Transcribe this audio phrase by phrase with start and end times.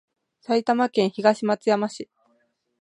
[0.41, 2.09] 埼玉県東松山市